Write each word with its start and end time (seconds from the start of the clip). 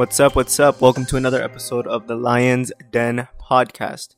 What's 0.00 0.18
up? 0.18 0.34
What's 0.34 0.58
up? 0.58 0.80
Welcome 0.80 1.04
to 1.04 1.16
another 1.16 1.42
episode 1.42 1.86
of 1.86 2.06
the 2.06 2.14
Lions 2.14 2.72
Den 2.90 3.28
podcast. 3.38 4.14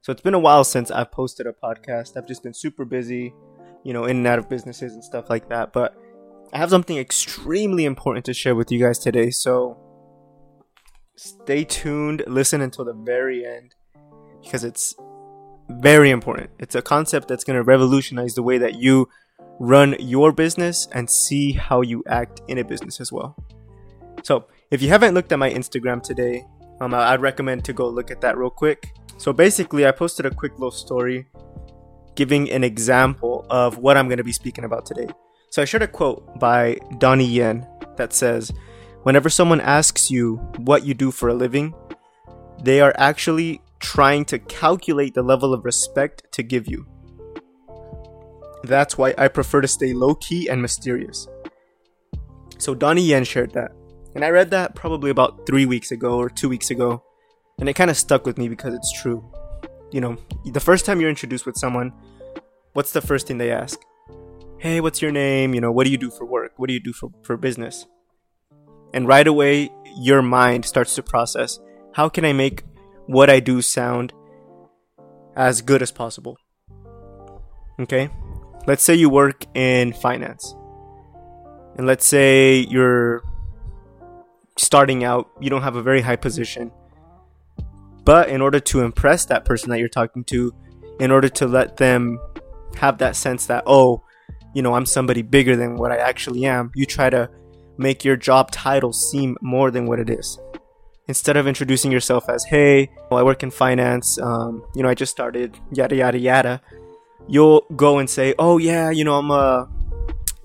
So 0.00 0.12
it's 0.12 0.20
been 0.20 0.32
a 0.32 0.38
while 0.38 0.62
since 0.62 0.92
I've 0.92 1.10
posted 1.10 1.48
a 1.48 1.52
podcast. 1.52 2.16
I've 2.16 2.28
just 2.28 2.44
been 2.44 2.54
super 2.54 2.84
busy, 2.84 3.34
you 3.82 3.92
know, 3.92 4.04
in 4.04 4.18
and 4.18 4.26
out 4.28 4.38
of 4.38 4.48
businesses 4.48 4.94
and 4.94 5.02
stuff 5.02 5.28
like 5.28 5.48
that. 5.48 5.72
But 5.72 5.96
I 6.52 6.58
have 6.58 6.70
something 6.70 6.96
extremely 6.96 7.84
important 7.84 8.24
to 8.26 8.32
share 8.32 8.54
with 8.54 8.70
you 8.70 8.78
guys 8.78 9.00
today. 9.00 9.30
So 9.30 9.76
stay 11.16 11.64
tuned, 11.64 12.22
listen 12.28 12.60
until 12.60 12.84
the 12.84 12.94
very 12.94 13.44
end 13.44 13.74
because 14.40 14.62
it's 14.62 14.94
very 15.68 16.10
important. 16.10 16.50
It's 16.60 16.76
a 16.76 16.80
concept 16.80 17.26
that's 17.26 17.42
going 17.42 17.56
to 17.56 17.64
revolutionize 17.64 18.36
the 18.36 18.44
way 18.44 18.58
that 18.58 18.76
you 18.76 19.08
run 19.58 19.96
your 19.98 20.30
business 20.30 20.86
and 20.92 21.10
see 21.10 21.50
how 21.50 21.80
you 21.80 22.04
act 22.06 22.40
in 22.46 22.58
a 22.58 22.64
business 22.64 23.00
as 23.00 23.10
well. 23.10 23.34
So, 24.22 24.46
if 24.70 24.82
you 24.82 24.88
haven't 24.88 25.14
looked 25.14 25.32
at 25.32 25.38
my 25.38 25.50
Instagram 25.50 26.02
today, 26.02 26.44
um, 26.80 26.94
I'd 26.94 27.20
recommend 27.20 27.64
to 27.66 27.72
go 27.72 27.88
look 27.88 28.10
at 28.10 28.20
that 28.22 28.36
real 28.36 28.50
quick. 28.50 28.92
So, 29.18 29.32
basically, 29.32 29.86
I 29.86 29.92
posted 29.92 30.26
a 30.26 30.30
quick 30.30 30.52
little 30.52 30.70
story 30.70 31.26
giving 32.16 32.50
an 32.50 32.64
example 32.64 33.46
of 33.50 33.78
what 33.78 33.96
I'm 33.96 34.08
going 34.08 34.18
to 34.18 34.24
be 34.24 34.32
speaking 34.32 34.64
about 34.64 34.86
today. 34.86 35.08
So, 35.50 35.62
I 35.62 35.64
shared 35.64 35.82
a 35.82 35.88
quote 35.88 36.38
by 36.38 36.78
Donnie 36.98 37.26
Yen 37.26 37.66
that 37.96 38.12
says, 38.12 38.52
Whenever 39.04 39.28
someone 39.28 39.60
asks 39.60 40.10
you 40.10 40.36
what 40.56 40.84
you 40.84 40.94
do 40.94 41.10
for 41.10 41.28
a 41.28 41.34
living, 41.34 41.74
they 42.62 42.80
are 42.80 42.94
actually 42.96 43.60
trying 43.78 44.24
to 44.24 44.38
calculate 44.38 45.12
the 45.12 45.22
level 45.22 45.52
of 45.52 45.64
respect 45.64 46.24
to 46.32 46.42
give 46.42 46.66
you. 46.66 46.86
That's 48.62 48.96
why 48.96 49.14
I 49.18 49.28
prefer 49.28 49.60
to 49.60 49.68
stay 49.68 49.92
low 49.92 50.14
key 50.14 50.48
and 50.48 50.62
mysterious. 50.62 51.28
So 52.56 52.74
Donnie 52.74 53.02
Yen 53.02 53.24
shared 53.24 53.52
that. 53.52 53.72
And 54.14 54.24
I 54.24 54.30
read 54.30 54.50
that 54.50 54.74
probably 54.74 55.10
about 55.10 55.46
three 55.46 55.66
weeks 55.66 55.90
ago 55.90 56.18
or 56.18 56.28
two 56.28 56.48
weeks 56.48 56.70
ago. 56.70 57.02
And 57.58 57.68
it 57.68 57.74
kind 57.74 57.90
of 57.90 57.96
stuck 57.96 58.26
with 58.26 58.38
me 58.38 58.48
because 58.48 58.74
it's 58.74 58.92
true. 58.92 59.24
You 59.92 60.00
know, 60.00 60.16
the 60.44 60.60
first 60.60 60.84
time 60.84 61.00
you're 61.00 61.10
introduced 61.10 61.46
with 61.46 61.56
someone, 61.56 61.92
what's 62.72 62.92
the 62.92 63.00
first 63.00 63.26
thing 63.26 63.38
they 63.38 63.50
ask? 63.50 63.80
Hey, 64.58 64.80
what's 64.80 65.02
your 65.02 65.12
name? 65.12 65.54
You 65.54 65.60
know, 65.60 65.72
what 65.72 65.84
do 65.84 65.90
you 65.90 65.98
do 65.98 66.10
for 66.10 66.24
work? 66.24 66.52
What 66.56 66.68
do 66.68 66.74
you 66.74 66.80
do 66.80 66.92
for, 66.92 67.10
for 67.22 67.36
business? 67.36 67.86
And 68.92 69.08
right 69.08 69.26
away, 69.26 69.70
your 69.96 70.22
mind 70.22 70.64
starts 70.64 70.94
to 70.94 71.02
process 71.02 71.58
how 71.92 72.08
can 72.08 72.24
I 72.24 72.32
make 72.32 72.62
what 73.06 73.30
I 73.30 73.40
do 73.40 73.62
sound 73.62 74.12
as 75.36 75.60
good 75.62 75.82
as 75.82 75.90
possible? 75.90 76.38
Okay? 77.78 78.08
Let's 78.66 78.82
say 78.82 78.94
you 78.94 79.10
work 79.10 79.44
in 79.54 79.92
finance. 79.92 80.54
And 81.76 81.86
let's 81.86 82.06
say 82.06 82.66
you're 82.70 83.22
starting 84.56 85.04
out, 85.04 85.30
you 85.40 85.50
don't 85.50 85.62
have 85.62 85.76
a 85.76 85.82
very 85.82 86.00
high 86.00 86.16
position. 86.16 86.70
But 88.04 88.28
in 88.28 88.40
order 88.40 88.60
to 88.60 88.80
impress 88.80 89.24
that 89.26 89.44
person 89.44 89.70
that 89.70 89.78
you're 89.78 89.88
talking 89.88 90.24
to, 90.24 90.52
in 91.00 91.10
order 91.10 91.28
to 91.28 91.46
let 91.46 91.76
them 91.76 92.20
have 92.76 92.98
that 92.98 93.16
sense 93.16 93.46
that, 93.46 93.64
oh, 93.66 94.02
you 94.54 94.62
know, 94.62 94.74
I'm 94.74 94.86
somebody 94.86 95.22
bigger 95.22 95.56
than 95.56 95.76
what 95.76 95.90
I 95.90 95.96
actually 95.96 96.44
am, 96.44 96.70
you 96.74 96.86
try 96.86 97.10
to 97.10 97.28
make 97.76 98.04
your 98.04 98.16
job 98.16 98.50
title 98.50 98.92
seem 98.92 99.36
more 99.40 99.70
than 99.70 99.86
what 99.86 99.98
it 99.98 100.08
is. 100.08 100.38
Instead 101.08 101.36
of 101.36 101.46
introducing 101.46 101.90
yourself 101.90 102.28
as, 102.28 102.44
hey, 102.44 102.90
well, 103.10 103.20
I 103.20 103.22
work 103.22 103.42
in 103.42 103.50
finance, 103.50 104.18
um, 104.20 104.64
you 104.74 104.82
know, 104.82 104.88
I 104.88 104.94
just 104.94 105.10
started, 105.10 105.58
yada, 105.72 105.96
yada, 105.96 106.18
yada, 106.18 106.62
you'll 107.26 107.66
go 107.74 107.98
and 107.98 108.08
say, 108.08 108.34
oh, 108.38 108.58
yeah, 108.58 108.90
you 108.90 109.04
know, 109.04 109.16
I'm 109.16 109.30
a 109.30 109.68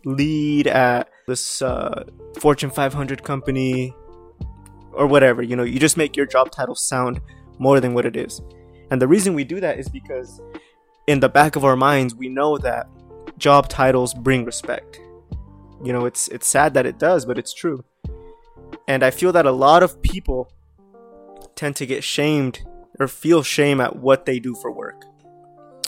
lead 0.05 0.67
at 0.67 1.09
this 1.27 1.61
uh, 1.61 2.03
Fortune 2.39 2.71
500 2.71 3.23
company 3.23 3.93
or 4.93 5.07
whatever. 5.07 5.41
You 5.41 5.55
know, 5.55 5.63
you 5.63 5.79
just 5.79 5.97
make 5.97 6.15
your 6.15 6.25
job 6.25 6.51
title 6.51 6.75
sound 6.75 7.21
more 7.57 7.79
than 7.79 7.93
what 7.93 8.05
it 8.05 8.15
is. 8.15 8.41
And 8.91 9.01
the 9.01 9.07
reason 9.07 9.33
we 9.33 9.43
do 9.43 9.59
that 9.59 9.79
is 9.79 9.87
because 9.87 10.41
in 11.07 11.19
the 11.19 11.29
back 11.29 11.55
of 11.55 11.65
our 11.65 11.75
minds, 11.75 12.15
we 12.15 12.29
know 12.29 12.57
that 12.59 12.87
job 13.37 13.69
titles 13.69 14.13
bring 14.13 14.45
respect. 14.45 14.99
You 15.83 15.93
know, 15.93 16.05
it's 16.05 16.27
it's 16.29 16.47
sad 16.47 16.73
that 16.73 16.85
it 16.85 16.99
does, 16.99 17.25
but 17.25 17.37
it's 17.37 17.53
true. 17.53 17.83
And 18.87 19.03
I 19.03 19.11
feel 19.11 19.31
that 19.31 19.45
a 19.45 19.51
lot 19.51 19.83
of 19.83 20.01
people 20.01 20.51
tend 21.55 21.75
to 21.77 21.85
get 21.85 22.03
shamed 22.03 22.61
or 22.99 23.07
feel 23.07 23.43
shame 23.43 23.79
at 23.79 23.95
what 23.95 24.25
they 24.25 24.39
do 24.39 24.55
for 24.55 24.71
work. 24.71 25.05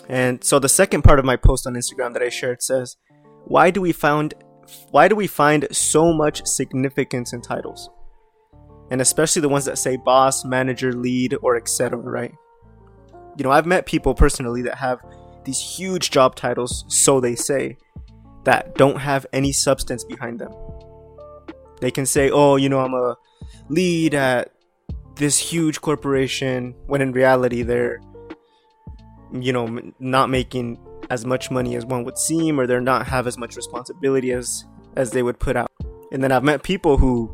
And 0.07 0.43
so 0.43 0.59
the 0.59 0.69
second 0.69 1.03
part 1.03 1.19
of 1.19 1.25
my 1.25 1.35
post 1.35 1.65
on 1.67 1.73
Instagram 1.73 2.13
that 2.13 2.21
I 2.21 2.29
shared 2.29 2.61
says, 2.61 2.97
"Why 3.45 3.71
do 3.71 3.81
we 3.81 3.91
find 3.91 4.33
why 4.91 5.07
do 5.07 5.15
we 5.15 5.27
find 5.27 5.67
so 5.71 6.13
much 6.13 6.45
significance 6.45 7.33
in 7.33 7.41
titles? 7.41 7.89
And 8.91 9.01
especially 9.01 9.41
the 9.41 9.49
ones 9.49 9.65
that 9.65 9.77
say 9.79 9.95
boss, 9.95 10.45
manager, 10.45 10.93
lead, 10.93 11.35
or 11.41 11.55
etc., 11.55 11.97
right? 11.97 12.33
You 13.37 13.43
know, 13.43 13.51
I've 13.51 13.65
met 13.65 13.87
people 13.87 14.13
personally 14.13 14.61
that 14.63 14.75
have 14.75 14.99
these 15.45 15.59
huge 15.59 16.11
job 16.11 16.35
titles, 16.35 16.85
so 16.87 17.19
they 17.19 17.35
say, 17.35 17.77
that 18.43 18.75
don't 18.75 18.97
have 18.97 19.25
any 19.33 19.51
substance 19.51 20.03
behind 20.03 20.39
them. 20.39 20.51
They 21.79 21.91
can 21.91 22.05
say, 22.05 22.29
oh, 22.29 22.57
you 22.57 22.69
know, 22.69 22.79
I'm 22.79 22.93
a 22.93 23.15
lead 23.69 24.13
at 24.13 24.53
this 25.15 25.37
huge 25.37 25.81
corporation, 25.81 26.75
when 26.87 27.01
in 27.01 27.11
reality 27.11 27.63
they're, 27.63 28.01
you 29.31 29.53
know, 29.53 29.79
not 29.99 30.29
making 30.29 30.79
as 31.09 31.25
much 31.25 31.49
money 31.49 31.75
as 31.75 31.85
one 31.85 32.03
would 32.03 32.17
seem, 32.17 32.59
or 32.59 32.67
they're 32.67 32.81
not 32.81 33.07
have 33.07 33.25
as 33.27 33.37
much 33.37 33.55
responsibility 33.55 34.31
as 34.31 34.65
as 34.95 35.11
they 35.11 35.23
would 35.23 35.39
put 35.39 35.55
out. 35.55 35.71
And 36.11 36.23
then 36.23 36.31
I've 36.31 36.43
met 36.43 36.63
people 36.63 36.97
who 36.97 37.33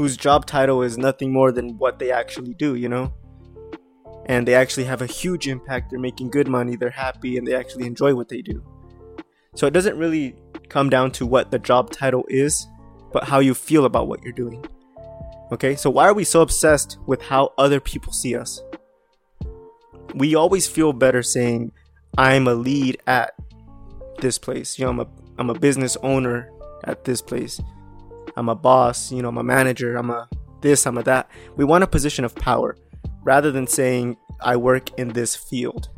whose 0.00 0.16
job 0.16 0.46
title 0.46 0.80
is 0.80 0.96
nothing 0.96 1.30
more 1.30 1.52
than 1.52 1.76
what 1.76 1.98
they 1.98 2.10
actually 2.10 2.54
do, 2.54 2.74
you 2.74 2.88
know? 2.88 3.12
And 4.24 4.48
they 4.48 4.54
actually 4.54 4.84
have 4.84 5.02
a 5.02 5.06
huge 5.06 5.46
impact. 5.46 5.90
They're 5.90 6.00
making 6.00 6.30
good 6.30 6.48
money, 6.48 6.74
they're 6.74 6.88
happy, 6.88 7.36
and 7.36 7.46
they 7.46 7.54
actually 7.54 7.84
enjoy 7.84 8.14
what 8.14 8.30
they 8.30 8.40
do. 8.40 8.64
So 9.54 9.66
it 9.66 9.74
doesn't 9.74 9.98
really 9.98 10.36
come 10.70 10.88
down 10.88 11.10
to 11.12 11.26
what 11.26 11.50
the 11.50 11.58
job 11.58 11.90
title 11.90 12.24
is, 12.28 12.66
but 13.12 13.24
how 13.24 13.40
you 13.40 13.52
feel 13.52 13.84
about 13.84 14.08
what 14.08 14.22
you're 14.22 14.32
doing. 14.32 14.64
Okay, 15.52 15.76
so 15.76 15.90
why 15.90 16.08
are 16.08 16.14
we 16.14 16.24
so 16.24 16.40
obsessed 16.40 16.96
with 17.06 17.20
how 17.20 17.52
other 17.58 17.78
people 17.78 18.14
see 18.14 18.34
us? 18.34 18.62
We 20.14 20.34
always 20.34 20.66
feel 20.66 20.94
better 20.94 21.22
saying, 21.22 21.72
I'm 22.16 22.48
a 22.48 22.54
lead 22.54 23.02
at 23.06 23.34
this 24.22 24.38
place. 24.38 24.78
You 24.78 24.86
know, 24.86 24.92
I'm 24.92 25.00
a 25.00 25.08
I'm 25.36 25.50
a 25.50 25.58
business 25.58 25.98
owner 26.02 26.50
at 26.84 27.04
this 27.04 27.20
place. 27.20 27.60
I'm 28.40 28.48
a 28.48 28.56
boss, 28.56 29.12
you 29.12 29.22
know, 29.22 29.28
I'm 29.28 29.38
a 29.38 29.44
manager, 29.44 29.96
I'm 29.96 30.10
a 30.10 30.28
this, 30.60 30.86
I'm 30.86 30.98
a 30.98 31.02
that. 31.04 31.30
We 31.56 31.64
want 31.64 31.84
a 31.84 31.86
position 31.86 32.24
of 32.24 32.34
power 32.34 32.76
rather 33.22 33.52
than 33.52 33.66
saying 33.66 34.16
I 34.40 34.56
work 34.56 34.98
in 34.98 35.08
this 35.08 35.36
field. 35.36 35.90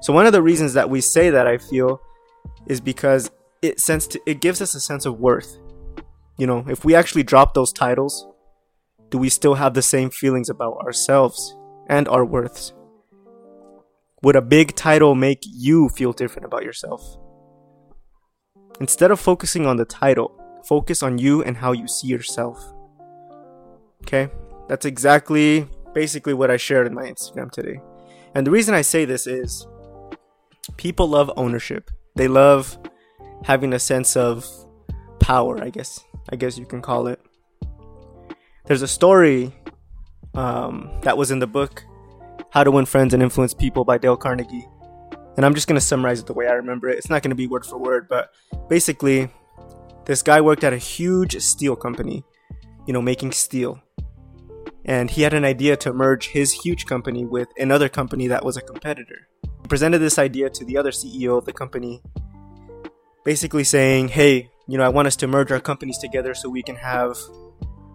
So 0.00 0.12
one 0.12 0.24
of 0.24 0.32
the 0.32 0.40
reasons 0.40 0.72
that 0.74 0.88
we 0.88 1.02
say 1.02 1.28
that 1.28 1.46
I 1.46 1.58
feel 1.58 2.00
is 2.66 2.80
because 2.80 3.30
it 3.60 3.80
sense 3.80 4.06
to, 4.06 4.20
it 4.24 4.40
gives 4.40 4.62
us 4.62 4.74
a 4.74 4.80
sense 4.80 5.04
of 5.04 5.20
worth 5.20 5.58
you 6.40 6.46
know, 6.46 6.64
if 6.68 6.86
we 6.86 6.94
actually 6.94 7.22
drop 7.22 7.52
those 7.52 7.70
titles, 7.70 8.26
do 9.10 9.18
we 9.18 9.28
still 9.28 9.56
have 9.56 9.74
the 9.74 9.82
same 9.82 10.08
feelings 10.08 10.48
about 10.48 10.78
ourselves 10.78 11.54
and 11.86 12.08
our 12.08 12.24
worths? 12.24 12.72
Would 14.22 14.36
a 14.36 14.40
big 14.40 14.74
title 14.74 15.14
make 15.14 15.40
you 15.44 15.90
feel 15.90 16.14
different 16.14 16.46
about 16.46 16.64
yourself? 16.64 17.18
Instead 18.80 19.10
of 19.10 19.20
focusing 19.20 19.66
on 19.66 19.76
the 19.76 19.84
title, 19.84 20.34
focus 20.64 21.02
on 21.02 21.18
you 21.18 21.42
and 21.42 21.56
how 21.56 21.72
you 21.72 21.88
see 21.88 22.08
yourself. 22.08 22.62
Okay? 24.02 24.28
That's 24.68 24.86
exactly 24.86 25.66
basically 25.94 26.34
what 26.34 26.50
I 26.50 26.56
shared 26.56 26.86
in 26.86 26.94
my 26.94 27.04
Instagram 27.04 27.50
today. 27.50 27.80
And 28.34 28.46
the 28.46 28.50
reason 28.50 28.74
I 28.74 28.82
say 28.82 29.04
this 29.04 29.26
is 29.26 29.66
people 30.76 31.08
love 31.08 31.30
ownership. 31.36 31.90
They 32.14 32.28
love 32.28 32.78
having 33.44 33.72
a 33.72 33.78
sense 33.78 34.16
of 34.16 34.46
power, 35.18 35.62
I 35.62 35.70
guess. 35.70 36.04
I 36.30 36.36
guess 36.36 36.58
you 36.58 36.66
can 36.66 36.82
call 36.82 37.06
it. 37.06 37.20
There's 38.66 38.82
a 38.82 38.88
story 38.88 39.52
um, 40.34 40.90
that 41.02 41.16
was 41.16 41.30
in 41.30 41.40
the 41.40 41.46
book 41.46 41.84
How 42.50 42.62
to 42.62 42.70
Win 42.70 42.86
Friends 42.86 43.14
and 43.14 43.22
Influence 43.22 43.54
People 43.54 43.84
by 43.84 43.98
Dale 43.98 44.16
Carnegie. 44.16 44.66
And 45.36 45.46
I'm 45.46 45.54
just 45.54 45.66
going 45.66 45.78
to 45.78 45.84
summarize 45.84 46.20
it 46.20 46.26
the 46.26 46.34
way 46.34 46.46
I 46.46 46.52
remember 46.52 46.88
it. 46.88 46.98
It's 46.98 47.10
not 47.10 47.22
going 47.22 47.30
to 47.30 47.36
be 47.36 47.46
word 47.46 47.64
for 47.64 47.78
word, 47.78 48.08
but 48.08 48.30
basically, 48.68 49.30
this 50.10 50.24
guy 50.24 50.40
worked 50.40 50.64
at 50.64 50.72
a 50.72 50.76
huge 50.76 51.40
steel 51.40 51.76
company, 51.76 52.24
you 52.84 52.92
know, 52.92 53.00
making 53.00 53.30
steel. 53.30 53.80
And 54.84 55.08
he 55.08 55.22
had 55.22 55.32
an 55.34 55.44
idea 55.44 55.76
to 55.76 55.92
merge 55.92 56.30
his 56.30 56.50
huge 56.50 56.84
company 56.84 57.24
with 57.24 57.46
another 57.56 57.88
company 57.88 58.26
that 58.26 58.44
was 58.44 58.56
a 58.56 58.60
competitor. 58.60 59.28
He 59.44 59.68
presented 59.68 60.00
this 60.00 60.18
idea 60.18 60.50
to 60.50 60.64
the 60.64 60.76
other 60.76 60.90
CEO 60.90 61.38
of 61.38 61.44
the 61.44 61.52
company, 61.52 62.02
basically 63.24 63.62
saying, 63.62 64.08
hey, 64.08 64.50
you 64.66 64.78
know, 64.78 64.82
I 64.82 64.88
want 64.88 65.06
us 65.06 65.14
to 65.14 65.28
merge 65.28 65.52
our 65.52 65.60
companies 65.60 65.98
together 65.98 66.34
so 66.34 66.48
we 66.48 66.64
can 66.64 66.74
have 66.74 67.16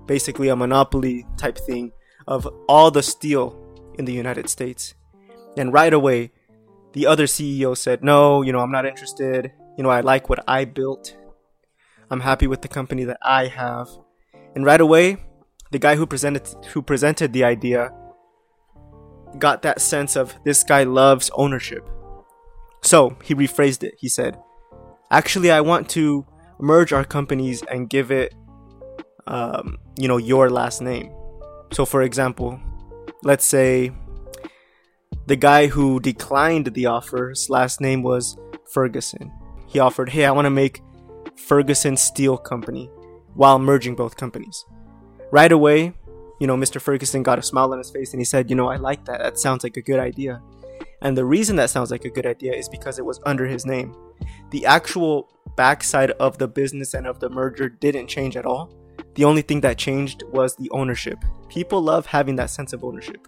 basically 0.05 0.47
a 0.47 0.55
monopoly 0.55 1.25
type 1.35 1.57
thing 1.57 1.91
of 2.27 2.47
all 2.69 2.91
the 2.91 3.03
steel 3.03 3.59
in 3.99 4.05
the 4.05 4.13
United 4.13 4.47
States. 4.47 4.93
And 5.57 5.73
right 5.73 5.93
away, 5.93 6.31
the 6.93 7.07
other 7.07 7.25
CEO 7.25 7.75
said, 7.75 8.05
No, 8.05 8.41
you 8.41 8.53
know, 8.53 8.59
I'm 8.59 8.71
not 8.71 8.85
interested. 8.85 9.51
You 9.77 9.83
know, 9.83 9.89
I 9.89 9.99
like 9.99 10.29
what 10.29 10.45
I 10.47 10.63
built. 10.63 11.13
I'm 12.09 12.21
happy 12.21 12.47
with 12.47 12.61
the 12.61 12.67
company 12.67 13.03
that 13.05 13.17
I 13.21 13.47
have. 13.47 13.89
And 14.55 14.65
right 14.65 14.81
away, 14.81 15.17
the 15.71 15.79
guy 15.79 15.95
who 15.95 16.05
presented 16.05 16.47
who 16.67 16.81
presented 16.81 17.33
the 17.33 17.43
idea 17.43 17.91
got 19.39 19.61
that 19.63 19.81
sense 19.81 20.15
of 20.15 20.33
this 20.45 20.63
guy 20.63 20.83
loves 20.83 21.29
ownership. 21.33 21.87
So 22.81 23.17
he 23.23 23.35
rephrased 23.35 23.83
it. 23.83 23.95
He 23.97 24.07
said, 24.07 24.37
"Actually, 25.11 25.51
I 25.51 25.61
want 25.61 25.89
to 25.89 26.25
merge 26.59 26.93
our 26.93 27.03
companies 27.03 27.63
and 27.63 27.89
give 27.89 28.11
it, 28.11 28.33
um, 29.27 29.77
you 29.99 30.07
know, 30.07 30.17
your 30.17 30.49
last 30.49 30.81
name." 30.81 31.11
So, 31.73 31.85
for 31.85 32.03
example, 32.03 32.59
let's 33.23 33.45
say 33.45 33.91
the 35.27 35.35
guy 35.35 35.67
who 35.67 35.99
declined 35.99 36.67
the 36.67 36.85
offer's 36.85 37.49
last 37.49 37.81
name 37.81 38.03
was 38.03 38.37
Ferguson. 38.71 39.31
He 39.67 39.79
offered, 39.79 40.09
"Hey, 40.09 40.25
I 40.25 40.31
want 40.31 40.45
to 40.45 40.51
make 40.51 40.81
Ferguson 41.37 41.97
Steel 41.97 42.37
Company," 42.37 42.89
while 43.33 43.59
merging 43.59 43.95
both 43.95 44.17
companies. 44.17 44.65
Right 45.31 45.51
away, 45.51 45.93
you 46.39 46.47
know, 46.47 46.57
Mr. 46.57 46.81
Ferguson 46.81 47.23
got 47.23 47.39
a 47.39 47.41
smile 47.41 47.71
on 47.71 47.77
his 47.77 47.89
face 47.89 48.11
and 48.11 48.19
he 48.21 48.25
said, 48.25 48.49
You 48.49 48.55
know, 48.55 48.67
I 48.67 48.75
like 48.75 49.05
that. 49.05 49.19
That 49.19 49.39
sounds 49.39 49.63
like 49.63 49.77
a 49.77 49.81
good 49.81 49.99
idea. 49.99 50.41
And 51.01 51.17
the 51.17 51.25
reason 51.25 51.55
that 51.57 51.69
sounds 51.69 51.91
like 51.91 52.05
a 52.05 52.09
good 52.09 52.25
idea 52.25 52.53
is 52.53 52.67
because 52.67 52.99
it 52.99 53.05
was 53.05 53.19
under 53.25 53.45
his 53.45 53.65
name. 53.65 53.95
The 54.51 54.65
actual 54.65 55.29
backside 55.55 56.11
of 56.11 56.37
the 56.37 56.47
business 56.47 56.93
and 56.93 57.07
of 57.07 57.19
the 57.19 57.29
merger 57.29 57.69
didn't 57.69 58.07
change 58.07 58.35
at 58.35 58.45
all. 58.45 58.73
The 59.15 59.23
only 59.23 59.41
thing 59.41 59.61
that 59.61 59.77
changed 59.77 60.23
was 60.31 60.55
the 60.55 60.69
ownership. 60.71 61.23
People 61.47 61.81
love 61.81 62.05
having 62.05 62.35
that 62.37 62.49
sense 62.49 62.73
of 62.73 62.83
ownership. 62.83 63.27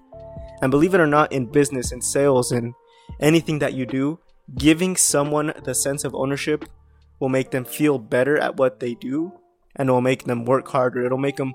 And 0.61 0.71
believe 0.71 0.93
it 0.93 0.99
or 0.99 1.07
not, 1.07 1.31
in 1.31 1.45
business 1.45 1.91
and 1.91 2.03
sales 2.03 2.51
and 2.51 2.73
anything 3.19 3.59
that 3.59 3.73
you 3.73 3.85
do, 3.85 4.19
giving 4.55 4.95
someone 4.95 5.53
the 5.63 5.75
sense 5.75 6.03
of 6.03 6.15
ownership 6.15 6.65
will 7.19 7.29
make 7.29 7.51
them 7.51 7.65
feel 7.65 7.97
better 7.97 8.37
at 8.37 8.57
what 8.57 8.79
they 8.79 8.93
do 8.95 9.33
and 9.75 9.89
it 9.89 9.91
will 9.91 10.01
make 10.01 10.23
them 10.23 10.45
work 10.45 10.67
harder. 10.67 11.05
It'll 11.05 11.17
make 11.17 11.37
them 11.37 11.53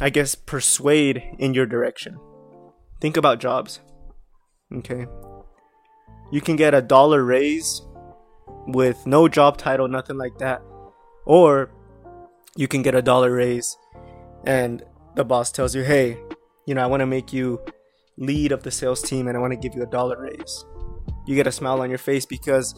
I 0.00 0.10
guess, 0.10 0.34
persuade 0.34 1.22
in 1.38 1.54
your 1.54 1.66
direction. 1.66 2.18
Think 3.00 3.16
about 3.16 3.40
jobs. 3.40 3.80
Okay. 4.72 5.06
You 6.30 6.40
can 6.40 6.56
get 6.56 6.74
a 6.74 6.82
dollar 6.82 7.24
raise 7.24 7.82
with 8.66 9.06
no 9.06 9.28
job 9.28 9.56
title, 9.56 9.88
nothing 9.88 10.16
like 10.16 10.38
that. 10.38 10.62
Or 11.24 11.70
you 12.56 12.68
can 12.68 12.82
get 12.82 12.94
a 12.94 13.02
dollar 13.02 13.32
raise 13.32 13.76
and 14.44 14.82
the 15.16 15.24
boss 15.24 15.50
tells 15.50 15.74
you, 15.74 15.82
hey, 15.82 16.18
you 16.66 16.74
know, 16.74 16.82
I 16.82 16.86
want 16.86 17.00
to 17.00 17.06
make 17.06 17.32
you 17.32 17.60
lead 18.18 18.52
of 18.52 18.62
the 18.62 18.70
sales 18.70 19.02
team 19.02 19.26
and 19.26 19.36
I 19.36 19.40
want 19.40 19.52
to 19.52 19.58
give 19.58 19.74
you 19.74 19.82
a 19.82 19.86
dollar 19.86 20.20
raise. 20.20 20.64
You 21.26 21.34
get 21.34 21.46
a 21.46 21.52
smile 21.52 21.80
on 21.80 21.88
your 21.88 21.98
face 21.98 22.26
because 22.26 22.74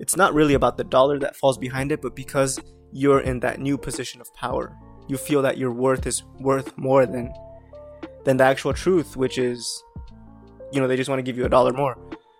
it's 0.00 0.16
not 0.16 0.34
really 0.34 0.54
about 0.54 0.76
the 0.76 0.84
dollar 0.84 1.18
that 1.20 1.36
falls 1.36 1.58
behind 1.58 1.92
it, 1.92 2.02
but 2.02 2.16
because 2.16 2.58
you're 2.90 3.20
in 3.20 3.38
that 3.40 3.60
new 3.60 3.78
position 3.78 4.20
of 4.20 4.34
power 4.34 4.76
you 5.10 5.16
feel 5.16 5.42
that 5.42 5.58
your 5.58 5.72
worth 5.72 6.06
is 6.06 6.22
worth 6.38 6.78
more 6.78 7.04
than 7.04 7.32
than 8.24 8.36
the 8.36 8.44
actual 8.44 8.72
truth, 8.72 9.16
which 9.16 9.38
is 9.38 9.82
you 10.72 10.80
know, 10.80 10.86
they 10.86 10.96
just 10.96 11.10
want 11.10 11.18
to 11.18 11.24
give 11.24 11.36
you 11.36 11.44
a 11.44 11.48
dollar 11.48 11.72
more. 11.72 11.98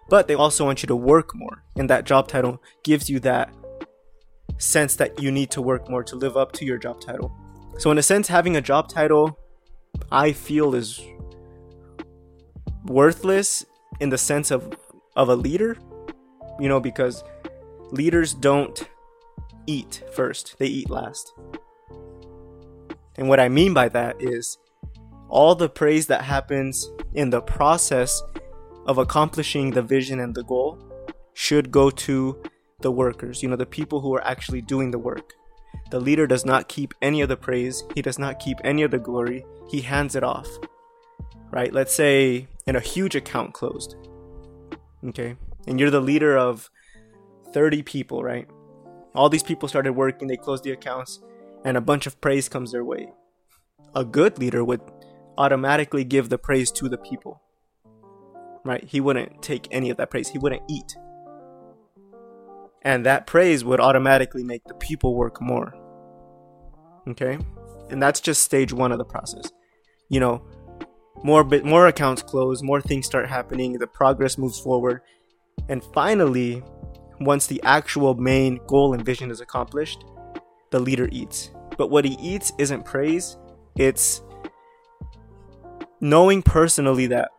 But 0.09 0.29
they 0.29 0.35
also 0.35 0.65
want 0.65 0.83
you 0.83 0.87
to 0.87 0.95
work 0.95 1.35
more. 1.35 1.65
And 1.77 1.91
that 1.91 2.05
job 2.05 2.29
title 2.29 2.63
gives 2.85 3.11
you 3.11 3.19
that 3.21 3.53
sense 4.59 4.95
that 4.97 5.21
you 5.21 5.33
need 5.33 5.51
to 5.51 5.61
work 5.61 5.91
more 5.91 6.05
to 6.05 6.15
live 6.15 6.37
up 6.37 6.53
to 6.53 6.65
your 6.65 6.79
job 6.79 7.01
title. 7.01 7.33
So 7.79 7.91
in 7.91 7.99
a 7.99 8.03
sense 8.03 8.29
having 8.29 8.57
a 8.57 8.61
job 8.61 8.89
title 8.89 9.37
I 10.13 10.33
feel 10.33 10.77
is 10.77 11.01
worthless 12.85 13.67
in 13.99 14.11
the 14.11 14.19
sense 14.19 14.53
of 14.53 14.73
of 15.17 15.29
a 15.29 15.35
leader, 15.35 15.77
you 16.61 16.69
know, 16.69 16.79
because 16.79 17.25
leaders 17.93 18.35
don't 18.35 18.89
eat 19.67 20.03
first, 20.13 20.59
they 20.59 20.67
eat 20.67 20.91
last. 20.91 21.33
And 23.17 23.29
what 23.29 23.41
I 23.41 23.49
mean 23.49 23.75
by 23.75 23.89
that 23.91 24.17
is 24.21 24.59
all 25.29 25.55
the 25.55 25.69
praise 25.69 26.07
that 26.09 26.23
happens 26.23 26.91
in 27.15 27.31
the 27.31 27.41
process 27.41 28.23
of 28.87 28.99
accomplishing 28.99 29.71
the 29.71 29.83
vision 29.83 30.21
and 30.21 30.35
the 30.35 30.43
goal 30.43 30.79
should 31.35 31.71
go 31.71 31.91
to 31.91 32.43
the 32.81 32.91
workers, 32.91 33.43
you 33.43 33.49
know, 33.49 33.57
the 33.57 33.67
people 33.67 34.01
who 34.01 34.15
are 34.15 34.25
actually 34.25 34.63
doing 34.63 34.91
the 34.91 34.99
work. 34.99 35.35
The 35.91 36.01
leader 36.01 36.27
does 36.27 36.45
not 36.45 36.69
keep 36.69 36.95
any 37.03 37.21
of 37.21 37.29
the 37.29 37.37
praise, 37.37 37.85
he 37.95 38.03
does 38.03 38.19
not 38.19 38.39
keep 38.39 38.59
any 38.65 38.83
of 38.83 38.91
the 38.91 38.99
glory, 38.99 39.45
he 39.69 39.81
hands 39.83 40.17
it 40.17 40.25
off. 40.25 40.49
Right? 41.51 41.73
Let's 41.73 41.93
say 41.93 42.49
in 42.67 42.77
a 42.77 42.81
huge 42.81 43.17
account 43.17 43.55
closed. 43.55 43.97
Okay? 45.05 45.37
And 45.67 45.79
you're 45.79 45.91
the 45.91 46.01
leader 46.01 46.39
of 46.39 46.71
30 47.53 47.83
people, 47.83 48.23
right? 48.23 48.49
All 49.15 49.29
these 49.29 49.43
people 49.43 49.69
started 49.69 49.93
working, 49.93 50.29
they 50.29 50.37
closed 50.37 50.65
the 50.65 50.73
accounts, 50.73 51.21
and 51.65 51.77
a 51.77 51.81
bunch 51.81 52.07
of 52.07 52.21
praise 52.21 52.49
comes 52.49 52.73
their 52.73 52.85
way. 52.85 53.13
A 53.95 54.05
good 54.05 54.39
leader 54.39 54.65
would 54.65 54.81
automatically 55.37 56.05
give 56.05 56.29
the 56.29 56.39
praise 56.39 56.71
to 56.73 56.89
the 56.89 56.99
people. 56.99 57.43
Right? 58.65 58.85
He 58.85 59.01
wouldn't 59.01 59.43
take 59.43 59.67
any 59.71 59.91
of 59.91 59.97
that 59.97 60.11
praise, 60.11 60.29
he 60.29 60.39
wouldn't 60.39 60.63
eat. 60.69 60.97
And 62.83 63.05
that 63.05 63.27
praise 63.27 63.65
would 63.65 63.81
automatically 63.81 64.45
make 64.45 64.65
the 64.65 64.75
people 64.75 65.15
work 65.15 65.41
more. 65.41 65.75
Okay? 67.09 67.39
And 67.91 68.03
that's 68.03 68.21
just 68.21 68.43
stage 68.43 68.73
1 68.73 68.93
of 68.93 68.99
the 68.99 69.05
process. 69.05 69.51
You 70.09 70.21
know, 70.21 70.43
more 71.23 71.45
bit 71.45 71.65
more 71.65 71.89
accounts 71.89 72.23
close, 72.23 72.63
more 72.63 72.81
things 72.81 73.07
start 73.07 73.29
happening, 73.29 73.73
the 73.73 73.87
progress 73.87 74.39
moves 74.39 74.59
forward, 74.59 75.03
and 75.69 75.85
finally, 75.93 76.63
once 77.21 77.47
the 77.47 77.61
actual 77.63 78.15
main 78.15 78.61
goal 78.67 78.95
and 78.95 79.05
vision 79.05 79.31
is 79.31 79.41
accomplished, 79.41 80.05
the 80.71 80.81
leader 80.81 81.09
eats. 81.13 81.51
But 81.77 81.91
what 81.91 82.05
he 82.05 82.15
eats 82.15 82.53
isn't 82.59 82.85
praise, 82.85 83.37
it's 83.77 84.23
knowing 86.01 86.43
personally 86.43 87.07
that 87.09 87.31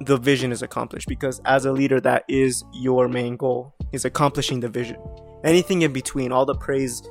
the 0.00 0.16
vision 0.16 0.52
is 0.52 0.60
accomplished 0.60 1.08
because 1.08 1.40
as 1.44 1.64
a 1.64 1.72
leader 1.72 2.00
that 2.00 2.24
is 2.28 2.64
your 2.72 3.08
main 3.08 3.36
goal 3.36 3.72
is 3.92 4.04
accomplishing 4.04 4.60
the 4.60 4.68
vision 4.68 4.98
anything 5.42 5.82
in 5.82 5.92
between 5.92 6.32
all 6.32 6.44
the 6.44 6.54
praise 6.54 7.02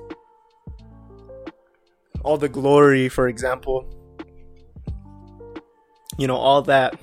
all 2.24 2.38
the 2.38 2.50
glory 2.50 3.10
for 3.10 3.28
example 3.28 3.90
you 6.20 6.28
know 6.28 6.36
all 6.36 6.62
that 6.62 6.96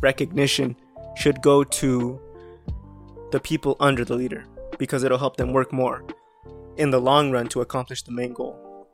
recognition 0.00 0.74
should 1.16 1.42
go 1.42 1.62
to 1.64 2.18
the 3.30 3.40
people 3.40 3.76
under 3.80 4.04
the 4.04 4.14
leader 4.14 4.44
because 4.78 5.04
it'll 5.04 5.18
help 5.18 5.36
them 5.36 5.52
work 5.52 5.72
more 5.72 6.04
in 6.76 6.90
the 6.90 7.00
long 7.00 7.30
run 7.30 7.46
to 7.48 7.60
accomplish 7.60 8.02
the 8.02 8.12
main 8.12 8.32
goal. 8.32 8.86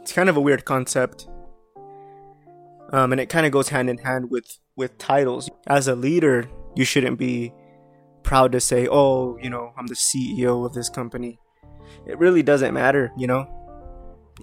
It's 0.00 0.12
kind 0.12 0.28
of 0.28 0.36
a 0.36 0.40
weird 0.40 0.64
concept. 0.64 1.28
Um, 2.92 3.12
and 3.12 3.20
it 3.20 3.28
kind 3.28 3.46
of 3.46 3.52
goes 3.52 3.68
hand 3.68 3.90
in 3.90 3.98
hand 3.98 4.30
with 4.30 4.58
with 4.76 4.98
titles. 4.98 5.50
As 5.66 5.88
a 5.88 5.96
leader, 5.96 6.48
you 6.74 6.84
shouldn't 6.84 7.18
be 7.18 7.52
proud 8.22 8.52
to 8.52 8.60
say, 8.60 8.86
"Oh, 8.88 9.36
you 9.42 9.50
know, 9.50 9.72
I'm 9.76 9.86
the 9.88 9.94
CEO 9.94 10.64
of 10.64 10.74
this 10.74 10.88
company." 10.88 11.40
It 12.06 12.18
really 12.18 12.42
doesn't 12.42 12.74
matter, 12.74 13.12
you 13.16 13.26
know. 13.26 13.46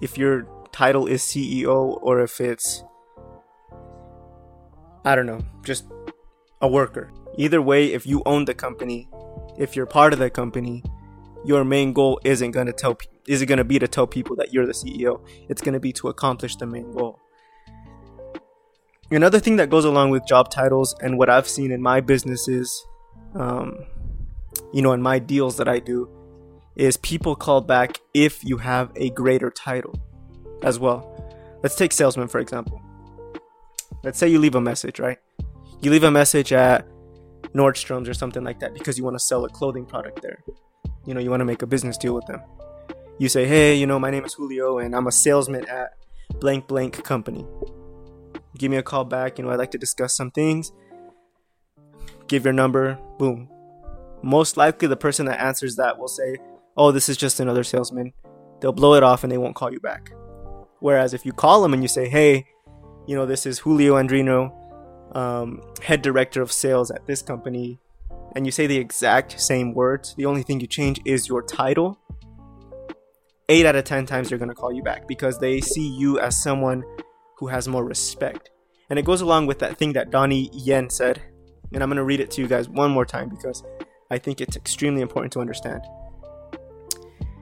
If 0.02 0.18
your 0.18 0.46
title 0.72 1.06
is 1.06 1.22
CEO 1.22 1.98
or 2.02 2.20
if 2.20 2.40
it's 2.40 2.84
I 5.04 5.14
don't 5.14 5.26
know, 5.26 5.40
just 5.62 5.86
a 6.60 6.68
worker. 6.68 7.10
Either 7.36 7.60
way, 7.60 7.92
if 7.92 8.06
you 8.06 8.22
own 8.26 8.44
the 8.44 8.54
company, 8.54 9.08
if 9.58 9.74
you're 9.74 9.86
part 9.86 10.12
of 10.12 10.18
the 10.18 10.30
company, 10.30 10.82
your 11.44 11.64
main 11.64 11.92
goal 11.92 12.20
isn't 12.24 12.52
going 12.52 12.66
to 12.66 12.72
tell 12.72 12.96
isn't 13.26 13.48
going 13.48 13.58
to 13.58 13.64
be 13.64 13.78
to 13.78 13.88
tell 13.88 14.06
people 14.06 14.36
that 14.36 14.52
you're 14.52 14.66
the 14.66 14.72
CEO. 14.72 15.20
It's 15.48 15.62
going 15.62 15.72
to 15.74 15.80
be 15.80 15.92
to 15.94 16.08
accomplish 16.08 16.56
the 16.56 16.66
main 16.66 16.92
goal. 16.92 17.18
Another 19.10 19.38
thing 19.38 19.56
that 19.56 19.70
goes 19.70 19.84
along 19.84 20.10
with 20.10 20.26
job 20.26 20.50
titles 20.50 20.94
and 21.00 21.18
what 21.18 21.30
I've 21.30 21.48
seen 21.48 21.70
in 21.70 21.80
my 21.80 22.00
businesses, 22.00 22.84
um, 23.34 23.84
you 24.72 24.82
know, 24.82 24.92
in 24.92 25.02
my 25.02 25.18
deals 25.18 25.56
that 25.58 25.68
I 25.68 25.78
do, 25.78 26.08
is 26.76 26.96
people 26.96 27.36
call 27.36 27.60
back 27.60 28.00
if 28.12 28.42
you 28.44 28.58
have 28.58 28.90
a 28.96 29.10
greater 29.10 29.50
title 29.50 29.94
as 30.62 30.78
well. 30.78 31.10
Let's 31.62 31.76
take 31.76 31.92
salesman 31.92 32.28
for 32.28 32.40
example. 32.40 32.80
Let's 34.02 34.18
say 34.18 34.28
you 34.28 34.38
leave 34.38 34.54
a 34.54 34.60
message, 34.60 34.98
right? 35.00 35.18
You 35.80 35.90
leave 35.90 36.04
a 36.04 36.10
message 36.10 36.52
at 36.52 36.86
Nordstrom's 37.54 38.08
or 38.08 38.14
something 38.14 38.42
like 38.42 38.60
that 38.60 38.74
because 38.74 38.98
you 38.98 39.04
want 39.04 39.14
to 39.14 39.20
sell 39.20 39.44
a 39.44 39.48
clothing 39.48 39.86
product 39.86 40.22
there. 40.22 40.42
You 41.06 41.14
know 41.14 41.20
you 41.20 41.30
want 41.30 41.40
to 41.40 41.44
make 41.44 41.62
a 41.62 41.66
business 41.66 41.96
deal 41.96 42.14
with 42.14 42.26
them. 42.26 42.42
You 43.18 43.28
say 43.28 43.46
hey 43.46 43.74
you 43.76 43.86
know 43.86 43.98
my 43.98 44.10
name 44.10 44.24
is 44.24 44.34
julio 44.34 44.78
and 44.78 44.94
i'm 44.94 45.06
a 45.06 45.12
salesman 45.12 45.68
at 45.68 45.92
blank 46.40 46.66
blank 46.66 47.04
company. 47.04 47.46
Give 48.58 48.70
me 48.70 48.76
a 48.76 48.82
call 48.82 49.04
back 49.04 49.38
you 49.38 49.44
know 49.44 49.50
i'd 49.50 49.58
like 49.58 49.70
to 49.72 49.78
discuss 49.78 50.16
some 50.16 50.30
things. 50.30 50.72
Give 52.26 52.44
your 52.44 52.52
number 52.52 52.98
boom. 53.18 53.48
Most 54.22 54.56
likely 54.56 54.88
the 54.88 54.96
person 54.96 55.26
that 55.26 55.40
answers 55.40 55.76
that 55.76 55.98
will 55.98 56.08
say 56.08 56.36
oh 56.76 56.90
this 56.90 57.08
is 57.08 57.16
just 57.16 57.38
another 57.38 57.62
salesman. 57.62 58.12
They'll 58.60 58.72
blow 58.72 58.94
it 58.94 59.02
off 59.02 59.22
and 59.22 59.30
they 59.30 59.38
won't 59.38 59.54
call 59.54 59.72
you 59.72 59.80
back. 59.80 60.12
Whereas 60.80 61.14
if 61.14 61.24
you 61.24 61.32
call 61.32 61.62
them 61.62 61.72
and 61.72 61.82
you 61.82 61.88
say 61.88 62.08
hey 62.08 62.46
you 63.06 63.14
know 63.14 63.26
this 63.26 63.46
is 63.46 63.60
julio 63.60 63.94
andrino 63.94 64.52
um, 65.14 65.60
head 65.82 66.02
director 66.02 66.42
of 66.42 66.52
sales 66.52 66.90
at 66.90 67.06
this 67.06 67.22
company 67.22 67.80
and 68.34 68.46
you 68.46 68.52
say 68.52 68.66
the 68.66 68.78
exact 68.78 69.40
same 69.40 69.74
words, 69.74 70.14
the 70.16 70.26
only 70.26 70.42
thing 70.42 70.60
you 70.60 70.66
change 70.66 71.00
is 71.04 71.28
your 71.28 71.42
title, 71.42 71.98
eight 73.48 73.64
out 73.64 73.76
of 73.76 73.84
ten 73.84 74.06
times 74.06 74.28
they're 74.28 74.38
gonna 74.38 74.54
call 74.54 74.72
you 74.72 74.82
back 74.82 75.06
because 75.06 75.38
they 75.38 75.60
see 75.60 75.86
you 75.86 76.18
as 76.18 76.40
someone 76.40 76.82
who 77.38 77.46
has 77.46 77.68
more 77.68 77.84
respect. 77.84 78.50
And 78.90 78.98
it 78.98 79.04
goes 79.04 79.20
along 79.20 79.46
with 79.46 79.60
that 79.60 79.78
thing 79.78 79.92
that 79.92 80.10
Donnie 80.10 80.50
Yen 80.52 80.90
said. 80.90 81.22
And 81.72 81.82
I'm 81.82 81.88
gonna 81.88 82.04
read 82.04 82.20
it 82.20 82.30
to 82.32 82.42
you 82.42 82.48
guys 82.48 82.68
one 82.68 82.90
more 82.90 83.06
time 83.06 83.28
because 83.28 83.62
I 84.10 84.18
think 84.18 84.40
it's 84.40 84.56
extremely 84.56 85.00
important 85.00 85.32
to 85.34 85.40
understand. 85.40 85.82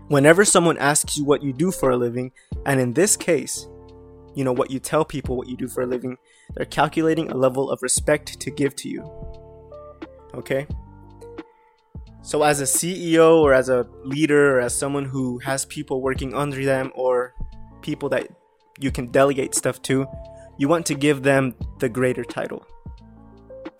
Whenever 0.09 0.45
someone 0.45 0.77
asks 0.77 1.17
you 1.17 1.25
what 1.25 1.43
you 1.43 1.53
do 1.55 1.71
for 1.71 1.91
a 1.91 1.97
living, 1.97 2.33
and 2.67 2.81
in 2.81 2.93
this 2.93 3.17
case, 3.17 3.67
you 4.35 4.45
know, 4.45 4.53
what 4.53 4.71
you 4.71 4.79
tell 4.79 5.05
people 5.05 5.37
what 5.37 5.49
you 5.49 5.57
do 5.57 5.69
for 5.69 5.83
a 5.83 5.87
living, 5.87 6.17
they're 6.55 6.67
calculating 6.67 7.31
a 7.31 7.37
level 7.37 7.71
of 7.71 7.83
respect 7.83 8.41
to 8.41 8.51
give 8.51 8.75
to 8.77 8.89
you. 8.89 9.03
Okay? 10.35 10.67
So, 12.23 12.43
as 12.43 12.61
a 12.61 12.65
CEO 12.65 13.41
or 13.41 13.53
as 13.53 13.69
a 13.69 13.87
leader 14.05 14.57
or 14.57 14.61
as 14.61 14.79
someone 14.79 15.05
who 15.05 15.39
has 15.41 15.65
people 15.65 16.01
working 16.01 16.35
under 16.35 16.65
them 16.65 16.93
or 16.95 17.35
people 17.83 18.09
that 18.11 18.29
you 18.79 18.91
can 18.91 19.09
delegate 19.09 19.55
stuff 19.55 19.83
to, 19.83 20.07
you 20.57 20.69
want 20.69 20.87
to 20.87 20.95
give 20.95 21.23
them 21.23 21.55
the 21.81 21.89
greater 21.89 22.25
title. 22.25 22.65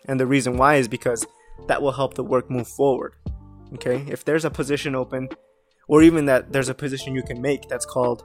And 0.07 0.19
the 0.19 0.27
reason 0.27 0.57
why 0.57 0.77
is 0.77 0.89
because 0.89 1.25
that 1.69 1.81
will 1.81 1.93
help 1.93 2.15
the 2.15 2.25
work 2.25 2.51
move 2.51 2.67
forward. 2.67 3.15
Okay? 3.75 4.05
If 4.09 4.25
there's 4.25 4.45
a 4.45 4.51
position 4.51 4.97
open, 4.97 5.29
or 5.89 6.03
even 6.03 6.25
that 6.27 6.53
there's 6.53 6.69
a 6.69 6.75
position 6.75 7.15
you 7.15 7.23
can 7.23 7.41
make 7.41 7.69
that's 7.69 7.87
called 7.87 8.25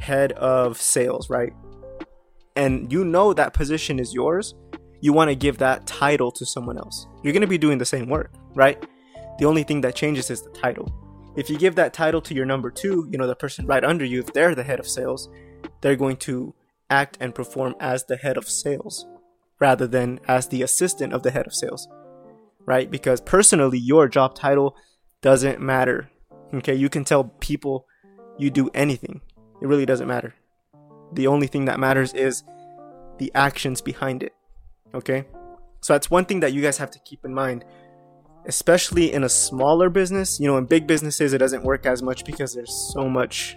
head 0.00 0.32
of 0.32 0.80
sales, 0.80 1.30
right? 1.30 1.52
And 2.56 2.90
you 2.90 3.04
know 3.04 3.32
that 3.34 3.52
position 3.52 3.98
is 3.98 4.14
yours, 4.14 4.54
you 5.00 5.12
want 5.12 5.28
to 5.28 5.36
give 5.36 5.58
that 5.58 5.86
title 5.86 6.32
to 6.32 6.46
someone 6.46 6.78
else. 6.78 7.06
You're 7.22 7.32
going 7.32 7.42
to 7.42 7.46
be 7.46 7.58
doing 7.58 7.78
the 7.78 7.84
same 7.84 8.08
work, 8.08 8.32
right? 8.54 8.82
The 9.38 9.44
only 9.44 9.62
thing 9.62 9.82
that 9.82 9.94
changes 9.94 10.30
is 10.30 10.42
the 10.42 10.50
title. 10.50 10.90
If 11.36 11.50
you 11.50 11.58
give 11.58 11.74
that 11.74 11.92
title 11.92 12.22
to 12.22 12.34
your 12.34 12.46
number 12.46 12.70
two, 12.70 13.06
you 13.10 13.18
know, 13.18 13.26
the 13.26 13.36
person 13.36 13.66
right 13.66 13.84
under 13.84 14.06
you, 14.06 14.20
if 14.20 14.32
they're 14.32 14.54
the 14.54 14.62
head 14.62 14.80
of 14.80 14.88
sales, 14.88 15.28
they're 15.82 15.96
going 15.96 16.16
to 16.18 16.54
act 16.88 17.18
and 17.20 17.34
perform 17.34 17.74
as 17.78 18.04
the 18.04 18.16
head 18.16 18.38
of 18.38 18.48
sales 18.48 19.06
rather 19.60 19.86
than 19.86 20.20
as 20.28 20.48
the 20.48 20.62
assistant 20.62 21.12
of 21.12 21.22
the 21.22 21.30
head 21.30 21.46
of 21.46 21.54
sales, 21.54 21.88
right? 22.64 22.90
Because 22.90 23.20
personally, 23.20 23.78
your 23.78 24.08
job 24.08 24.34
title 24.34 24.76
doesn't 25.20 25.60
matter. 25.60 26.10
Okay, 26.54 26.74
you 26.74 26.88
can 26.88 27.04
tell 27.04 27.24
people 27.24 27.86
you 28.38 28.50
do 28.50 28.70
anything, 28.72 29.20
it 29.60 29.66
really 29.66 29.86
doesn't 29.86 30.08
matter. 30.08 30.34
The 31.12 31.26
only 31.26 31.46
thing 31.46 31.64
that 31.66 31.78
matters 31.78 32.12
is 32.14 32.44
the 33.18 33.30
actions 33.34 33.80
behind 33.80 34.22
it. 34.22 34.34
Okay, 34.94 35.24
so 35.80 35.92
that's 35.92 36.10
one 36.10 36.24
thing 36.24 36.40
that 36.40 36.52
you 36.52 36.62
guys 36.62 36.78
have 36.78 36.90
to 36.92 36.98
keep 37.00 37.24
in 37.24 37.34
mind 37.34 37.64
especially 38.46 39.12
in 39.12 39.24
a 39.24 39.28
smaller 39.28 39.90
business. 39.90 40.40
You 40.40 40.46
know, 40.46 40.56
in 40.56 40.64
big 40.64 40.86
businesses, 40.86 41.32
it 41.32 41.38
doesn't 41.38 41.64
work 41.64 41.84
as 41.84 42.02
much 42.02 42.24
because 42.24 42.54
there's 42.54 42.72
so 42.94 43.08
much, 43.08 43.56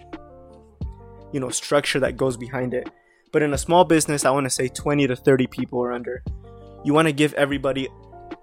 you 1.32 1.40
know, 1.40 1.48
structure 1.48 2.00
that 2.00 2.16
goes 2.16 2.36
behind 2.36 2.74
it. 2.74 2.90
But 3.32 3.42
in 3.42 3.54
a 3.54 3.58
small 3.58 3.84
business, 3.84 4.24
I 4.24 4.30
want 4.30 4.44
to 4.44 4.50
say 4.50 4.68
20 4.68 5.06
to 5.06 5.16
30 5.16 5.46
people 5.46 5.78
or 5.78 5.92
under, 5.92 6.22
you 6.84 6.92
want 6.92 7.06
to 7.06 7.12
give 7.12 7.32
everybody 7.34 7.88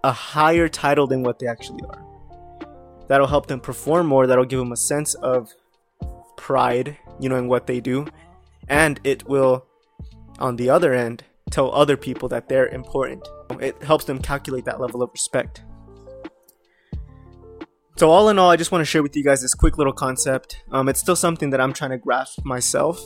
a 0.03 0.11
higher 0.11 0.69
title 0.69 1.07
than 1.07 1.23
what 1.23 1.39
they 1.39 1.47
actually 1.47 1.81
are. 1.89 2.03
That'll 3.07 3.27
help 3.27 3.47
them 3.47 3.59
perform 3.59 4.07
more, 4.07 4.27
that'll 4.27 4.45
give 4.45 4.59
them 4.59 4.71
a 4.71 4.77
sense 4.77 5.13
of 5.15 5.53
pride, 6.37 6.97
you 7.19 7.29
know, 7.29 7.35
in 7.37 7.47
what 7.47 7.67
they 7.67 7.81
do. 7.81 8.05
And 8.67 8.99
it 9.03 9.27
will, 9.27 9.65
on 10.39 10.55
the 10.55 10.69
other 10.69 10.93
end, 10.93 11.23
tell 11.49 11.73
other 11.73 11.97
people 11.97 12.27
that 12.29 12.49
they're 12.49 12.67
important. 12.67 13.27
It 13.61 13.81
helps 13.81 14.05
them 14.05 14.19
calculate 14.19 14.65
that 14.65 14.79
level 14.79 15.01
of 15.01 15.09
respect. 15.11 15.63
So 17.95 18.11
all 18.11 18.29
in 18.29 18.37
all, 18.37 18.51
I 18.51 18.57
just 18.57 18.71
want 18.71 18.81
to 18.81 18.85
share 18.85 19.01
with 19.01 19.15
you 19.15 19.23
guys 19.23 19.41
this 19.41 19.55
quick 19.55 19.77
little 19.77 19.93
concept. 19.93 20.63
Um, 20.71 20.87
it's 20.87 20.99
still 20.99 21.15
something 21.15 21.49
that 21.49 21.59
I'm 21.59 21.73
trying 21.73 21.91
to 21.91 21.97
grasp 21.97 22.45
myself, 22.45 23.03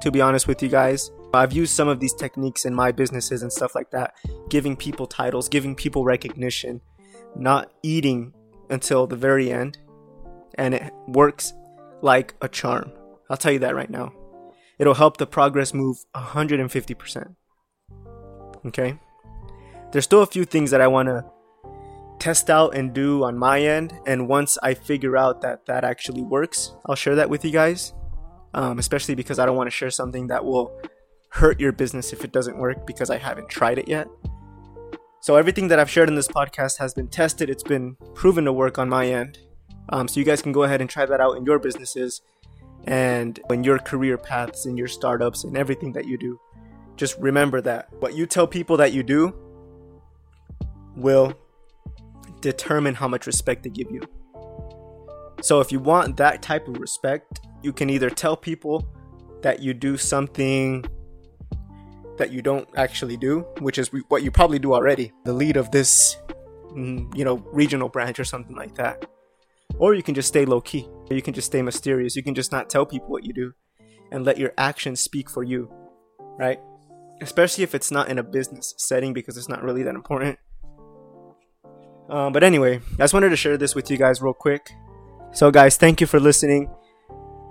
to 0.00 0.10
be 0.12 0.20
honest 0.20 0.46
with 0.46 0.62
you 0.62 0.68
guys. 0.68 1.10
I've 1.34 1.52
used 1.52 1.74
some 1.74 1.88
of 1.88 1.98
these 1.98 2.14
techniques 2.14 2.64
in 2.64 2.74
my 2.74 2.92
businesses 2.92 3.42
and 3.42 3.52
stuff 3.52 3.74
like 3.74 3.90
that, 3.90 4.14
giving 4.48 4.76
people 4.76 5.06
titles, 5.06 5.48
giving 5.48 5.74
people 5.74 6.04
recognition, 6.04 6.80
not 7.34 7.72
eating 7.82 8.32
until 8.70 9.06
the 9.06 9.16
very 9.16 9.50
end, 9.50 9.78
and 10.54 10.74
it 10.74 10.92
works 11.08 11.52
like 12.00 12.34
a 12.40 12.48
charm. 12.48 12.92
I'll 13.28 13.36
tell 13.36 13.52
you 13.52 13.58
that 13.58 13.74
right 13.74 13.90
now. 13.90 14.12
It'll 14.78 14.94
help 14.94 15.16
the 15.16 15.26
progress 15.26 15.74
move 15.74 16.04
150%. 16.14 17.34
Okay? 18.66 18.98
There's 19.92 20.04
still 20.04 20.22
a 20.22 20.26
few 20.26 20.44
things 20.44 20.70
that 20.70 20.80
I 20.80 20.86
want 20.86 21.08
to 21.08 21.24
test 22.18 22.50
out 22.50 22.74
and 22.74 22.92
do 22.92 23.24
on 23.24 23.38
my 23.38 23.60
end. 23.60 23.92
And 24.06 24.28
once 24.28 24.58
I 24.62 24.74
figure 24.74 25.16
out 25.16 25.40
that 25.42 25.66
that 25.66 25.84
actually 25.84 26.22
works, 26.22 26.72
I'll 26.86 26.94
share 26.94 27.16
that 27.16 27.30
with 27.30 27.44
you 27.44 27.50
guys. 27.50 27.92
Um, 28.54 28.78
especially 28.78 29.14
because 29.14 29.38
I 29.38 29.46
don't 29.46 29.56
want 29.56 29.66
to 29.66 29.76
share 29.76 29.90
something 29.90 30.28
that 30.28 30.44
will 30.44 30.72
hurt 31.30 31.60
your 31.60 31.70
business 31.70 32.12
if 32.12 32.24
it 32.24 32.32
doesn't 32.32 32.56
work 32.56 32.86
because 32.86 33.10
I 33.10 33.18
haven't 33.18 33.48
tried 33.48 33.78
it 33.78 33.88
yet. 33.88 34.08
So 35.20 35.36
everything 35.36 35.68
that 35.68 35.78
I've 35.78 35.90
shared 35.90 36.08
in 36.08 36.14
this 36.14 36.28
podcast 36.28 36.78
has 36.78 36.94
been 36.94 37.08
tested. 37.08 37.50
It's 37.50 37.62
been 37.62 37.96
proven 38.14 38.44
to 38.46 38.52
work 38.52 38.78
on 38.78 38.88
my 38.88 39.06
end. 39.06 39.38
Um, 39.90 40.08
so 40.08 40.20
you 40.20 40.24
guys 40.24 40.42
can 40.42 40.52
go 40.52 40.62
ahead 40.62 40.80
and 40.80 40.88
try 40.88 41.06
that 41.06 41.20
out 41.20 41.36
in 41.36 41.44
your 41.44 41.58
businesses 41.58 42.22
and 42.88 43.38
in 43.50 43.62
your 43.62 43.78
career 43.78 44.16
paths, 44.16 44.64
in 44.64 44.74
your 44.76 44.88
startups, 44.88 45.44
and 45.44 45.58
everything 45.58 45.92
that 45.92 46.06
you 46.06 46.16
do. 46.16 46.40
Just 46.96 47.18
remember 47.18 47.60
that 47.60 47.92
what 48.00 48.14
you 48.14 48.24
tell 48.24 48.46
people 48.46 48.78
that 48.78 48.94
you 48.94 49.02
do 49.02 49.34
will 50.96 51.34
determine 52.40 52.94
how 52.94 53.06
much 53.06 53.26
respect 53.26 53.62
they 53.62 53.70
give 53.70 53.90
you. 53.90 54.00
So 55.42 55.60
if 55.60 55.70
you 55.70 55.80
want 55.80 56.16
that 56.16 56.40
type 56.40 56.66
of 56.66 56.78
respect, 56.78 57.40
you 57.62 57.74
can 57.74 57.90
either 57.90 58.08
tell 58.08 58.36
people 58.36 58.88
that 59.42 59.60
you 59.60 59.74
do 59.74 59.98
something 59.98 60.84
that 62.16 62.32
you 62.32 62.40
don't 62.40 62.68
actually 62.74 63.18
do, 63.18 63.40
which 63.60 63.76
is 63.76 63.90
what 64.08 64.22
you 64.22 64.30
probably 64.30 64.58
do 64.58 64.72
already, 64.72 65.12
the 65.24 65.32
lead 65.32 65.58
of 65.58 65.70
this, 65.70 66.16
mm, 66.72 67.14
you 67.14 67.24
know, 67.24 67.36
regional 67.52 67.90
branch 67.90 68.18
or 68.18 68.24
something 68.24 68.56
like 68.56 68.74
that. 68.76 69.04
Or 69.78 69.94
you 69.94 70.02
can 70.02 70.14
just 70.14 70.28
stay 70.28 70.44
low 70.44 70.60
key. 70.60 70.88
You 71.10 71.22
can 71.22 71.34
just 71.34 71.46
stay 71.46 71.62
mysterious. 71.62 72.16
You 72.16 72.22
can 72.22 72.34
just 72.34 72.52
not 72.52 72.68
tell 72.68 72.84
people 72.84 73.08
what 73.08 73.24
you 73.24 73.32
do 73.32 73.52
and 74.10 74.24
let 74.24 74.38
your 74.38 74.52
actions 74.58 75.00
speak 75.00 75.30
for 75.30 75.42
you, 75.42 75.70
right? 76.38 76.58
Especially 77.20 77.64
if 77.64 77.74
it's 77.74 77.90
not 77.90 78.08
in 78.08 78.18
a 78.18 78.22
business 78.22 78.74
setting 78.78 79.12
because 79.12 79.36
it's 79.36 79.48
not 79.48 79.62
really 79.62 79.82
that 79.82 79.94
important. 79.94 80.38
Um, 82.08 82.32
but 82.32 82.42
anyway, 82.42 82.80
I 82.94 83.02
just 83.02 83.14
wanted 83.14 83.30
to 83.30 83.36
share 83.36 83.56
this 83.56 83.74
with 83.74 83.90
you 83.90 83.96
guys 83.96 84.22
real 84.22 84.32
quick. 84.32 84.70
So, 85.32 85.50
guys, 85.50 85.76
thank 85.76 86.00
you 86.00 86.06
for 86.06 86.18
listening. 86.18 86.70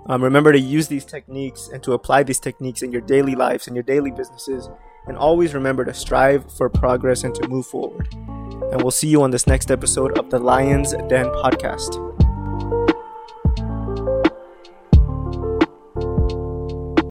Um, 0.08 0.24
remember 0.24 0.52
to 0.52 0.58
use 0.58 0.88
these 0.88 1.04
techniques 1.04 1.68
and 1.72 1.82
to 1.82 1.92
apply 1.92 2.22
these 2.22 2.40
techniques 2.40 2.82
in 2.82 2.90
your 2.90 3.02
daily 3.02 3.34
lives 3.34 3.66
and 3.66 3.76
your 3.76 3.82
daily 3.84 4.10
businesses. 4.10 4.68
And 5.06 5.16
always 5.16 5.54
remember 5.54 5.84
to 5.84 5.94
strive 5.94 6.50
for 6.52 6.68
progress 6.68 7.24
and 7.24 7.34
to 7.36 7.48
move 7.48 7.66
forward. 7.66 8.08
And 8.72 8.82
we'll 8.82 8.90
see 8.90 9.08
you 9.08 9.22
on 9.22 9.30
this 9.30 9.46
next 9.46 9.70
episode 9.70 10.18
of 10.18 10.30
the 10.30 10.38
Lions 10.38 10.92
Den 11.08 11.26
podcast. 11.26 12.27